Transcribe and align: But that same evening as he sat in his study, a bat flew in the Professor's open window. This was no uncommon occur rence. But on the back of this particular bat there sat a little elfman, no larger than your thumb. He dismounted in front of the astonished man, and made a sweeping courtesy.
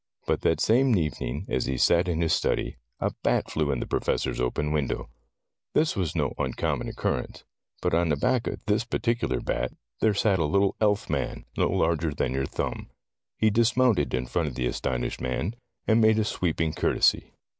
But 0.25 0.41
that 0.41 0.59
same 0.59 0.95
evening 0.97 1.45
as 1.47 1.67
he 1.67 1.77
sat 1.77 2.07
in 2.07 2.21
his 2.21 2.33
study, 2.33 2.75
a 2.99 3.11
bat 3.21 3.51
flew 3.51 3.71
in 3.71 3.79
the 3.79 3.85
Professor's 3.85 4.41
open 4.41 4.71
window. 4.71 5.11
This 5.75 5.95
was 5.95 6.15
no 6.15 6.33
uncommon 6.39 6.89
occur 6.89 7.21
rence. 7.21 7.43
But 7.83 7.93
on 7.93 8.09
the 8.09 8.15
back 8.15 8.47
of 8.47 8.59
this 8.65 8.83
particular 8.83 9.39
bat 9.41 9.73
there 9.99 10.15
sat 10.15 10.39
a 10.39 10.45
little 10.45 10.75
elfman, 10.81 11.45
no 11.55 11.69
larger 11.69 12.15
than 12.15 12.33
your 12.33 12.47
thumb. 12.47 12.89
He 13.37 13.51
dismounted 13.51 14.15
in 14.15 14.25
front 14.25 14.47
of 14.47 14.55
the 14.55 14.65
astonished 14.65 15.21
man, 15.21 15.55
and 15.85 16.01
made 16.01 16.17
a 16.17 16.25
sweeping 16.25 16.73
courtesy. 16.73 17.33